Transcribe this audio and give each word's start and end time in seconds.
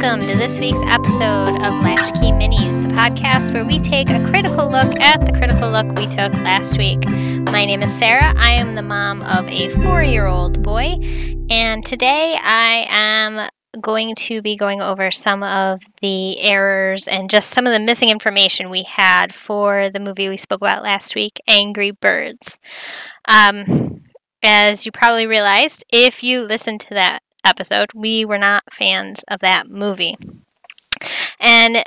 this 0.00 0.60
week's 0.60 0.82
episode 0.88 1.56
of 1.62 1.82
Latchkey 1.82 2.30
Minis, 2.30 2.82
the 2.82 2.94
podcast 2.94 3.54
where 3.54 3.64
we 3.64 3.78
take 3.78 4.10
a 4.10 4.22
critical 4.28 4.70
look 4.70 5.00
at 5.00 5.24
the 5.24 5.32
critical 5.32 5.70
look 5.70 5.86
we 5.96 6.06
took 6.06 6.32
last 6.34 6.76
week. 6.76 7.08
My 7.50 7.64
name 7.64 7.82
is 7.82 7.92
Sarah. 7.98 8.34
I 8.36 8.52
am 8.52 8.74
the 8.74 8.82
mom 8.82 9.22
of 9.22 9.48
a 9.48 9.70
four 9.70 10.02
year 10.02 10.26
old 10.26 10.62
boy, 10.62 10.96
and 11.48 11.84
today 11.84 12.36
I 12.40 12.86
am 12.90 13.48
going 13.80 14.14
to 14.16 14.42
be 14.42 14.54
going 14.54 14.82
over 14.82 15.10
some 15.10 15.42
of 15.42 15.80
the 16.02 16.40
errors 16.42 17.08
and 17.08 17.30
just 17.30 17.50
some 17.50 17.66
of 17.66 17.72
the 17.72 17.80
missing 17.80 18.10
information 18.10 18.68
we 18.68 18.82
had 18.82 19.34
for 19.34 19.88
the 19.88 20.00
movie 20.00 20.28
we 20.28 20.36
spoke 20.36 20.60
about 20.60 20.82
last 20.82 21.14
week, 21.14 21.40
Angry 21.48 21.90
Birds. 21.90 22.58
Um, 23.26 24.02
as 24.42 24.84
you 24.84 24.92
probably 24.92 25.26
realized, 25.26 25.84
if 25.90 26.22
you 26.22 26.42
listened 26.42 26.80
to 26.80 26.94
that 26.94 27.22
episode, 27.46 27.90
we 27.94 28.24
were 28.24 28.38
not 28.38 28.62
fans 28.72 29.24
of 29.28 29.40
that 29.40 29.70
movie. 29.70 30.16
And 31.40 31.82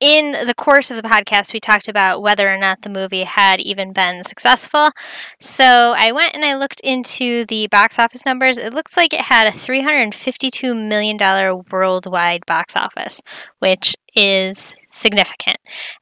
in 0.00 0.32
the 0.46 0.54
course 0.54 0.90
of 0.90 0.96
the 0.96 1.08
podcast, 1.08 1.54
we 1.54 1.60
talked 1.60 1.88
about 1.88 2.20
whether 2.20 2.52
or 2.52 2.58
not 2.58 2.82
the 2.82 2.90
movie 2.90 3.22
had 3.22 3.60
even 3.60 3.92
been 3.92 4.22
successful. 4.22 4.90
So 5.40 5.94
I 5.96 6.12
went 6.12 6.34
and 6.34 6.44
I 6.44 6.56
looked 6.56 6.80
into 6.80 7.46
the 7.46 7.68
box 7.68 7.98
office 7.98 8.26
numbers. 8.26 8.58
It 8.58 8.74
looks 8.74 8.96
like 8.96 9.14
it 9.14 9.22
had 9.22 9.48
a 9.48 9.52
$352 9.56 10.88
million 10.88 11.16
worldwide 11.70 12.44
box 12.46 12.76
office, 12.76 13.22
which 13.60 13.96
is 14.14 14.74
significant. 14.90 15.56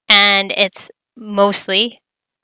And 0.08 0.52
it's 0.52 0.90
mostly 1.16 2.01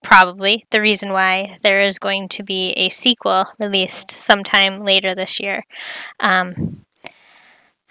probably 0.09 0.65
the 0.71 0.81
reason 0.81 1.13
why 1.13 1.59
there 1.61 1.83
is 1.83 1.99
going 1.99 2.31
to 2.31 2.43
be 2.43 2.71
a 2.71 2.89
sequel 2.89 3.45
released 3.59 4.11
sometime 4.11 4.83
later 4.83 5.15
this 5.15 5.39
year. 5.39 5.63
Um, 6.19 6.87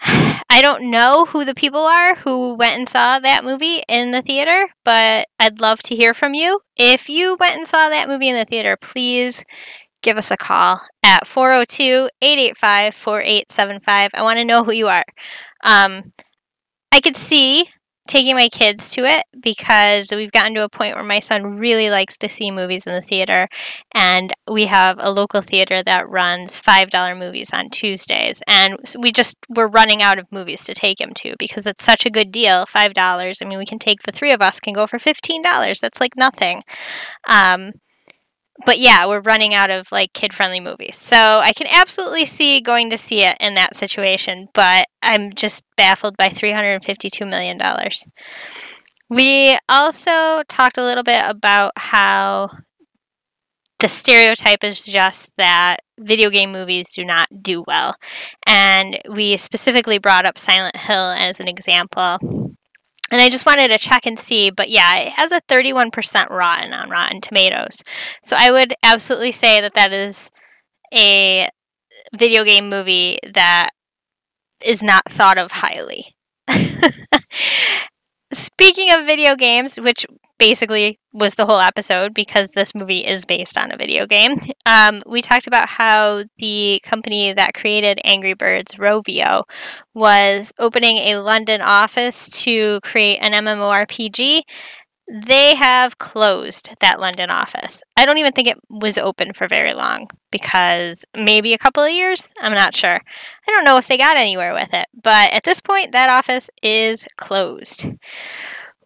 I 0.00 0.60
don't 0.60 0.90
know 0.90 1.26
who 1.26 1.44
the 1.44 1.54
people 1.54 1.82
are 1.82 2.16
who 2.16 2.54
went 2.54 2.76
and 2.76 2.88
saw 2.88 3.20
that 3.20 3.44
movie 3.44 3.84
in 3.88 4.10
the 4.10 4.20
theater, 4.20 4.66
but 4.84 5.28
I'd 5.38 5.60
love 5.60 5.80
to 5.84 5.94
hear 5.94 6.12
from 6.12 6.34
you. 6.34 6.58
If 6.76 7.08
you 7.08 7.36
went 7.38 7.56
and 7.56 7.68
saw 7.68 7.88
that 7.88 8.08
movie 8.08 8.28
in 8.28 8.36
the 8.36 8.44
theater, 8.44 8.76
please 8.76 9.44
give 10.02 10.16
us 10.16 10.32
a 10.32 10.36
call 10.36 10.80
at 11.04 11.24
402 11.24 12.10
885 12.20 12.96
4875. 12.96 14.10
I 14.14 14.22
want 14.22 14.40
to 14.40 14.44
know 14.44 14.64
who 14.64 14.72
you 14.72 14.88
are. 14.88 15.04
Um, 15.62 16.12
I 16.90 17.00
could 17.00 17.16
see 17.16 17.68
taking 18.08 18.34
my 18.34 18.48
kids 18.48 18.90
to 18.92 19.04
it 19.04 19.24
because 19.40 20.10
we've 20.10 20.32
gotten 20.32 20.54
to 20.54 20.64
a 20.64 20.68
point 20.68 20.96
where 20.96 21.04
my 21.04 21.20
son 21.20 21.58
really 21.58 21.90
likes 21.90 22.16
to 22.18 22.28
see 22.28 22.50
movies 22.50 22.86
in 22.86 22.94
the 22.94 23.02
theater. 23.02 23.48
And 23.94 24.32
we 24.50 24.66
have 24.66 24.96
a 24.98 25.10
local 25.10 25.42
theater 25.42 25.82
that 25.84 26.08
runs 26.08 26.60
$5 26.60 27.18
movies 27.18 27.52
on 27.52 27.70
Tuesdays. 27.70 28.42
And 28.48 28.78
we 28.98 29.12
just 29.12 29.36
we're 29.48 29.68
running 29.68 30.02
out 30.02 30.18
of 30.18 30.32
movies 30.32 30.64
to 30.64 30.74
take 30.74 31.00
him 31.00 31.12
to 31.14 31.36
because 31.38 31.66
it's 31.66 31.84
such 31.84 32.06
a 32.06 32.10
good 32.10 32.32
deal 32.32 32.64
$5 32.66 33.42
I 33.42 33.44
mean 33.46 33.58
we 33.58 33.66
can 33.66 33.78
take 33.78 34.02
the 34.02 34.12
three 34.12 34.32
of 34.32 34.42
us 34.42 34.58
can 34.58 34.72
go 34.72 34.86
for 34.86 34.98
$15 34.98 35.80
that's 35.80 36.00
like 36.00 36.16
nothing. 36.16 36.62
Um, 37.28 37.72
but 38.64 38.78
yeah, 38.78 39.06
we're 39.06 39.20
running 39.20 39.54
out 39.54 39.70
of 39.70 39.90
like 39.92 40.12
kid 40.12 40.34
friendly 40.34 40.60
movies. 40.60 40.96
So 40.96 41.16
I 41.16 41.52
can 41.52 41.66
absolutely 41.70 42.24
see 42.24 42.60
going 42.60 42.90
to 42.90 42.96
see 42.96 43.22
it 43.22 43.36
in 43.40 43.54
that 43.54 43.76
situation, 43.76 44.48
but 44.52 44.86
I'm 45.02 45.32
just 45.32 45.64
baffled 45.76 46.16
by 46.16 46.28
$352 46.28 47.28
million. 47.28 47.60
We 49.08 49.58
also 49.68 50.42
talked 50.48 50.76
a 50.76 50.84
little 50.84 51.04
bit 51.04 51.22
about 51.24 51.72
how 51.76 52.50
the 53.78 53.88
stereotype 53.88 54.64
is 54.64 54.84
just 54.84 55.30
that 55.38 55.78
video 55.98 56.30
game 56.30 56.50
movies 56.50 56.92
do 56.92 57.04
not 57.04 57.28
do 57.40 57.64
well. 57.66 57.94
And 58.46 58.98
we 59.08 59.36
specifically 59.36 59.98
brought 59.98 60.26
up 60.26 60.36
Silent 60.36 60.76
Hill 60.76 61.10
as 61.10 61.38
an 61.40 61.48
example 61.48 62.47
and 63.10 63.20
I 63.20 63.30
just 63.30 63.46
wanted 63.46 63.68
to 63.68 63.78
check 63.78 64.06
and 64.06 64.18
see, 64.18 64.50
but 64.50 64.68
yeah, 64.68 64.96
it 64.98 65.12
has 65.12 65.32
a 65.32 65.40
31% 65.42 66.30
rotten 66.30 66.72
on 66.72 66.90
Rotten 66.90 67.20
Tomatoes. 67.20 67.82
So 68.22 68.36
I 68.38 68.50
would 68.50 68.74
absolutely 68.82 69.32
say 69.32 69.60
that 69.60 69.74
that 69.74 69.92
is 69.92 70.30
a 70.92 71.48
video 72.14 72.44
game 72.44 72.68
movie 72.68 73.18
that 73.32 73.70
is 74.64 74.82
not 74.82 75.04
thought 75.08 75.38
of 75.38 75.52
highly. 75.52 76.14
Speaking 78.32 78.92
of 78.92 79.06
video 79.06 79.34
games, 79.36 79.80
which 79.80 80.06
basically 80.38 80.98
was 81.12 81.34
the 81.34 81.46
whole 81.46 81.60
episode 81.60 82.14
because 82.14 82.50
this 82.50 82.74
movie 82.74 83.04
is 83.06 83.24
based 83.24 83.58
on 83.58 83.72
a 83.72 83.76
video 83.76 84.06
game. 84.06 84.38
Um, 84.66 85.02
we 85.06 85.22
talked 85.22 85.46
about 85.46 85.66
how 85.66 86.24
the 86.36 86.78
company 86.84 87.32
that 87.32 87.54
created 87.54 87.98
Angry 88.04 88.34
Birds, 88.34 88.74
Rovio, 88.74 89.44
was 89.94 90.52
opening 90.58 90.98
a 90.98 91.16
London 91.16 91.62
office 91.62 92.28
to 92.42 92.80
create 92.82 93.16
an 93.22 93.32
MMORPG. 93.32 94.42
They 95.10 95.54
have 95.54 95.98
closed 95.98 96.74
that 96.80 97.00
London 97.00 97.30
office. 97.30 97.82
I 97.96 98.04
don't 98.04 98.18
even 98.18 98.32
think 98.32 98.46
it 98.46 98.58
was 98.68 98.98
open 98.98 99.32
for 99.32 99.48
very 99.48 99.72
long 99.72 100.08
because 100.30 101.04
maybe 101.16 101.54
a 101.54 101.58
couple 101.58 101.82
of 101.82 101.90
years. 101.90 102.30
I'm 102.40 102.52
not 102.52 102.76
sure. 102.76 103.00
I 103.00 103.50
don't 103.50 103.64
know 103.64 103.78
if 103.78 103.88
they 103.88 103.96
got 103.96 104.18
anywhere 104.18 104.52
with 104.52 104.74
it, 104.74 104.86
but 105.02 105.32
at 105.32 105.44
this 105.44 105.60
point, 105.60 105.92
that 105.92 106.10
office 106.10 106.50
is 106.62 107.06
closed. 107.16 107.86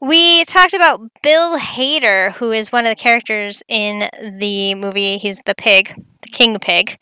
We 0.00 0.44
talked 0.44 0.74
about 0.74 1.00
Bill 1.22 1.58
Hader, 1.58 2.32
who 2.32 2.52
is 2.52 2.72
one 2.72 2.86
of 2.86 2.90
the 2.90 3.02
characters 3.02 3.62
in 3.68 4.08
the 4.38 4.74
movie. 4.74 5.18
He's 5.18 5.40
the 5.44 5.54
pig, 5.54 5.94
the 6.22 6.28
king 6.28 6.56
pig, 6.60 6.98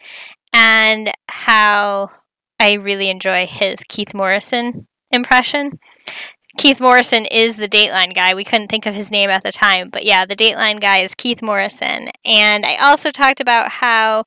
and 0.52 1.12
how 1.28 2.10
I 2.58 2.74
really 2.74 3.10
enjoy 3.10 3.46
his 3.46 3.80
Keith 3.88 4.14
Morrison 4.14 4.86
impression. 5.10 5.78
Keith 6.56 6.80
Morrison 6.80 7.26
is 7.26 7.56
the 7.56 7.68
Dateline 7.68 8.14
guy. 8.14 8.34
We 8.34 8.44
couldn't 8.44 8.68
think 8.68 8.86
of 8.86 8.94
his 8.94 9.10
name 9.10 9.30
at 9.30 9.42
the 9.42 9.52
time, 9.52 9.90
but 9.90 10.04
yeah, 10.04 10.24
the 10.24 10.36
Dateline 10.36 10.80
guy 10.80 10.98
is 10.98 11.14
Keith 11.14 11.42
Morrison. 11.42 12.10
And 12.24 12.66
I 12.66 12.76
also 12.76 13.10
talked 13.10 13.40
about 13.40 13.70
how 13.70 14.24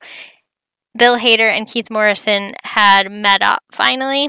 Bill 0.96 1.18
Hader 1.18 1.50
and 1.50 1.68
Keith 1.68 1.90
Morrison 1.90 2.54
had 2.64 3.10
met 3.10 3.42
up 3.42 3.62
finally 3.70 4.28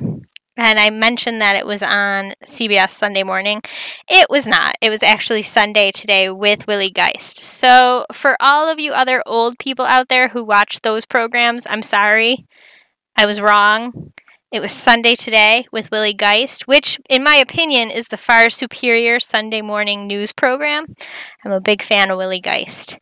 and 0.57 0.79
I 0.79 0.89
mentioned 0.89 1.41
that 1.41 1.55
it 1.55 1.65
was 1.65 1.83
on 1.83 2.33
CBS 2.45 2.91
Sunday 2.91 3.23
morning. 3.23 3.61
It 4.09 4.27
was 4.29 4.47
not. 4.47 4.75
It 4.81 4.89
was 4.89 5.03
actually 5.03 5.41
Sunday 5.41 5.91
today 5.91 6.29
with 6.29 6.67
Willie 6.67 6.91
Geist. 6.91 7.37
So, 7.37 8.05
for 8.13 8.37
all 8.39 8.69
of 8.69 8.79
you 8.79 8.93
other 8.93 9.21
old 9.25 9.59
people 9.59 9.85
out 9.85 10.07
there 10.07 10.29
who 10.29 10.43
watch 10.43 10.81
those 10.81 11.05
programs, 11.05 11.67
I'm 11.69 11.81
sorry. 11.81 12.45
I 13.17 13.25
was 13.25 13.41
wrong. 13.41 14.13
It 14.55 14.61
was 14.61 14.71
Sunday 14.71 15.15
today 15.15 15.67
with 15.73 15.91
Willie 15.91 16.13
Geist, 16.13 16.65
which, 16.65 16.97
in 17.09 17.25
my 17.25 17.35
opinion, 17.35 17.91
is 17.91 18.07
the 18.07 18.15
far 18.15 18.49
superior 18.49 19.19
Sunday 19.19 19.61
morning 19.61 20.07
news 20.07 20.31
program. 20.31 20.95
I'm 21.43 21.51
a 21.51 21.59
big 21.59 21.81
fan 21.81 22.09
of 22.09 22.17
Willie 22.17 22.39
Geist 22.39 22.97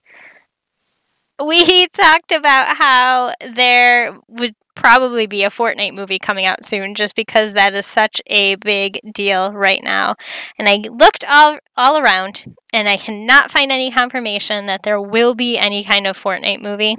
we 1.44 1.88
talked 1.88 2.32
about 2.32 2.78
how 2.78 3.34
there 3.54 4.18
would 4.28 4.56
probably 4.76 5.28
be 5.28 5.44
a 5.44 5.50
Fortnite 5.50 5.94
movie 5.94 6.20
coming 6.20 6.46
out 6.46 6.66
soon 6.66 6.96
just 6.96 7.16
because 7.16 7.54
that 7.54 7.76
is 7.76 7.86
such 7.86 8.22
a 8.28 8.56
big 8.56 9.00
deal 9.14 9.52
right 9.54 9.84
now. 9.84 10.16
And 10.58 10.68
I 10.68 10.78
looked 10.90 11.24
all 11.30 11.60
all 11.78 11.98
around 11.98 12.56
and 12.72 12.90
I 12.90 12.98
cannot 12.98 13.52
find 13.52 13.72
any 13.72 13.92
confirmation 13.92 14.66
that 14.66 14.84
there 14.84 15.02
will 15.02 15.36
be 15.36 15.58
any 15.58 15.84
kind 15.84 16.08
of 16.08 16.22
Fortnite 16.22 16.62
movie. 16.62 16.96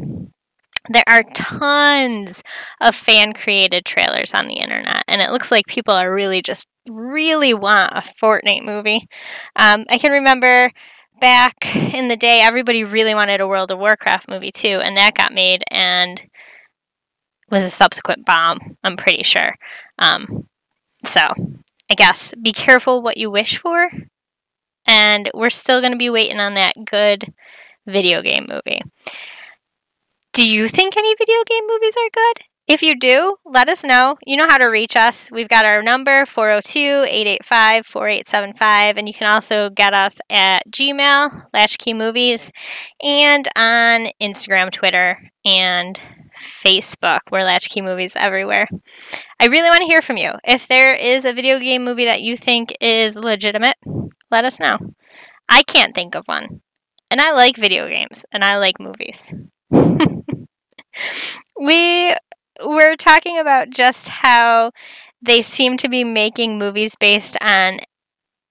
There 0.91 1.05
are 1.09 1.23
tons 1.33 2.43
of 2.81 2.95
fan 2.95 3.33
created 3.33 3.87
trailers 3.87 4.35
on 4.35 4.49
the 4.49 4.55
internet, 4.57 5.03
and 5.09 5.23
it 5.23 5.31
looks 5.31 5.51
like 5.51 5.67
people 5.67 5.95
are 5.95 6.15
really 6.15 6.43
just 6.43 6.67
really 6.91 7.55
want 7.55 7.93
a 7.93 8.01
Fortnite 8.01 8.65
movie. 8.65 9.09
Um, 9.57 9.87
I 9.89 9.97
can 9.99 10.13
remember 10.13 10.71
back 11.21 11.75
in 11.95 12.09
the 12.09 12.17
day, 12.17 12.41
everybody 12.43 12.85
really 12.85 13.15
wanted 13.15 13.41
a 13.41 13.49
World 13.49 13.71
of 13.71 13.79
Warcraft 13.79 14.29
movie 14.29 14.53
too, 14.53 14.81
and 14.83 14.97
that 14.97 15.15
got 15.15 15.33
made, 15.33 15.63
and 15.71 16.23
was 17.51 17.65
a 17.65 17.71
subsequent 17.71 18.27
bomb, 18.27 18.77
I'm 18.85 18.97
pretty 18.97 19.23
sure. 19.23 19.55
Um, 19.99 20.49
so, 21.05 21.21
I 21.91 21.95
guess 21.95 22.35
be 22.43 22.53
careful 22.53 23.03
what 23.03 23.17
you 23.17 23.31
wish 23.31 23.59
for. 23.59 23.91
And 24.87 25.31
we're 25.33 25.51
still 25.51 25.81
going 25.81 25.93
to 25.93 25.99
be 25.99 26.11
waiting 26.11 26.41
on 26.41 26.55
that 26.55 26.75
good 26.85 27.33
video 27.87 28.23
game 28.23 28.47
movie. 28.49 28.83
Do 30.35 30.51
you 30.51 30.67
think 30.67 30.97
any 30.97 31.15
video 31.15 31.45
game 31.47 31.63
movies 31.69 31.95
are 31.97 32.11
good? 32.13 32.45
If 32.67 32.83
you 32.83 32.99
do, 32.99 33.37
let 33.45 33.69
us 33.69 33.85
know. 33.85 34.17
You 34.27 34.37
know 34.37 34.49
how 34.49 34.59
to 34.59 34.65
reach 34.65 34.97
us. 34.97 35.31
We've 35.31 35.49
got 35.49 35.65
our 35.65 35.81
number 35.81 36.27
402 36.27 37.05
885 37.07 37.87
4875, 37.87 38.97
and 38.97 39.07
you 39.07 39.15
can 39.15 39.31
also 39.31 39.71
get 39.71 39.95
us 39.95 40.19
at 40.29 40.69
Gmail, 40.73 41.47
Latchkey 41.55 41.95
Movies, 41.95 42.51
and 43.01 43.47
on 43.55 44.09
Instagram, 44.21 44.73
Twitter, 44.73 45.31
and 45.45 46.01
Facebook. 46.43 47.21
We're 47.31 47.45
Latchkey 47.45 47.81
Movies 47.81 48.17
everywhere. 48.17 48.67
I 49.39 49.47
really 49.47 49.71
want 49.71 49.83
to 49.83 49.87
hear 49.87 50.03
from 50.03 50.17
you. 50.17 50.33
If 50.43 50.67
there 50.67 50.97
is 50.97 51.25
a 51.25 51.33
video 51.33 51.61
game 51.61 51.85
movie 51.85 52.07
that 52.07 52.23
you 52.23 52.37
think 52.37 52.75
is 52.81 53.15
legitimate, 53.15 53.77
let 54.33 54.45
us 54.45 54.59
know. 54.59 54.79
I 55.49 55.63
can't 55.63 55.95
think 55.95 56.17
of 56.17 56.27
one. 56.27 56.61
And 57.09 57.21
I 57.21 57.31
like 57.31 57.57
video 57.57 57.87
games 57.87 58.25
and 58.33 58.45
I 58.45 58.59
like 58.59 58.81
movies. 58.81 59.33
We 61.61 62.15
were 62.65 62.97
talking 62.97 63.39
about 63.39 63.71
just 63.71 64.09
how 64.09 64.71
they 65.23 65.43
seem 65.43 65.77
to 65.79 65.89
be 65.89 66.05
making 66.05 66.59
movies 66.59 66.97
based 66.97 67.37
on 67.41 67.81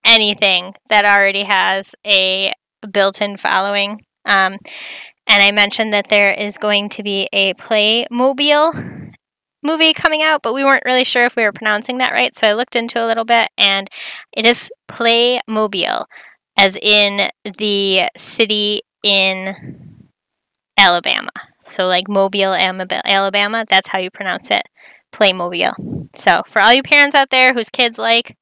anything 0.03 0.73
that 0.89 1.05
already 1.05 1.43
has 1.43 1.95
a 2.05 2.53
built-in 2.91 3.37
following. 3.37 4.01
Um, 4.25 4.57
and 5.27 5.41
I 5.41 5.51
mentioned 5.51 5.93
that 5.93 6.09
there 6.09 6.33
is 6.33 6.57
going 6.57 6.89
to 6.89 7.03
be 7.03 7.29
a 7.31 7.53
Playmobil 7.53 9.13
movie 9.61 9.93
coming 9.93 10.21
out, 10.21 10.41
but 10.43 10.53
we 10.53 10.65
weren't 10.65 10.83
really 10.85 11.05
sure 11.05 11.25
if 11.25 11.35
we 11.35 11.43
were 11.43 11.53
pronouncing 11.53 11.97
that 11.99 12.11
right. 12.11 12.35
So 12.35 12.47
I 12.47 12.53
looked 12.53 12.75
into 12.75 13.03
a 13.03 13.07
little 13.07 13.23
bit, 13.23 13.47
and 13.57 13.89
it 14.33 14.45
is 14.45 14.69
Playmobil, 14.91 16.05
as 16.57 16.75
in 16.81 17.29
the 17.57 18.09
city 18.17 18.81
in 19.03 19.95
Alabama. 20.77 21.31
So 21.63 21.87
like 21.87 22.07
Mobile, 22.07 22.53
Alabama. 22.53 23.65
That's 23.67 23.89
how 23.89 23.99
you 23.99 24.11
pronounce 24.11 24.51
it. 24.51 24.63
Playmobil. 25.11 26.09
So 26.15 26.43
for 26.45 26.61
all 26.61 26.73
you 26.73 26.83
parents 26.83 27.15
out 27.15 27.29
there 27.29 27.53
whose 27.53 27.69
kids 27.69 27.97
like 27.97 28.37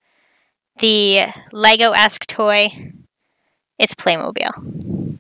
the 0.79 1.25
Lego-esque 1.51 2.25
toy, 2.27 2.93
it's 3.77 3.95
Playmobil. 3.95 5.19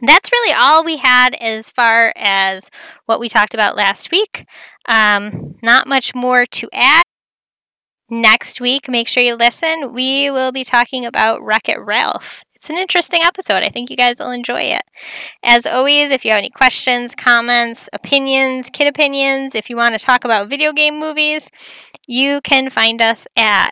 That's 0.00 0.30
really 0.30 0.54
all 0.54 0.84
we 0.84 0.98
had 0.98 1.34
as 1.40 1.70
far 1.70 2.12
as 2.16 2.70
what 3.06 3.20
we 3.20 3.28
talked 3.28 3.54
about 3.54 3.76
last 3.76 4.10
week. 4.12 4.46
Um, 4.88 5.56
not 5.62 5.88
much 5.88 6.14
more 6.14 6.46
to 6.46 6.68
add. 6.72 7.02
Next 8.10 8.58
week, 8.60 8.88
make 8.88 9.06
sure 9.06 9.22
you 9.22 9.34
listen. 9.34 9.92
We 9.92 10.30
will 10.30 10.50
be 10.50 10.64
talking 10.64 11.04
about 11.04 11.42
Wreck 11.42 11.68
It 11.68 11.78
Ralph. 11.78 12.42
It's 12.58 12.70
an 12.70 12.76
interesting 12.76 13.22
episode. 13.22 13.62
I 13.62 13.68
think 13.68 13.88
you 13.88 13.96
guys 13.96 14.18
will 14.18 14.32
enjoy 14.32 14.62
it. 14.62 14.82
As 15.44 15.64
always, 15.64 16.10
if 16.10 16.24
you 16.24 16.32
have 16.32 16.38
any 16.38 16.50
questions, 16.50 17.14
comments, 17.14 17.88
opinions, 17.92 18.68
kid 18.72 18.88
opinions, 18.88 19.54
if 19.54 19.70
you 19.70 19.76
want 19.76 19.96
to 19.96 20.04
talk 20.04 20.24
about 20.24 20.50
video 20.50 20.72
game 20.72 20.98
movies, 20.98 21.50
you 22.08 22.40
can 22.42 22.68
find 22.68 23.00
us 23.00 23.28
at 23.36 23.70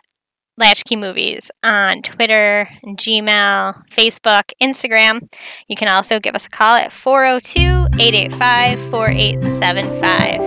Latchkey 0.57 0.95
Movies 0.95 1.51
on 1.63 2.01
Twitter, 2.01 2.67
Gmail, 2.85 3.87
Facebook, 3.91 4.43
Instagram. 4.61 5.29
You 5.67 5.75
can 5.75 5.89
also 5.89 6.19
give 6.19 6.33
us 6.33 6.47
a 6.47 6.49
call 6.49 6.77
at 6.77 6.93
402 6.93 7.99
885 7.99 8.79
4875. 8.89 10.39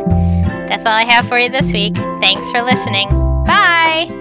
That's 0.69 0.87
all 0.87 0.93
I 0.93 1.05
have 1.05 1.29
for 1.29 1.39
you 1.39 1.51
this 1.51 1.73
week. 1.73 1.95
Thanks 1.95 2.51
for 2.51 2.63
listening. 2.63 3.09
Bye. 3.45 4.19